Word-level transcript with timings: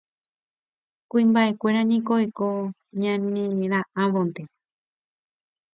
Kuimba'ekuéra 1.09 1.81
niko 1.89 2.11
oiko 2.19 2.45
ñanera'ãvonte 2.99 4.41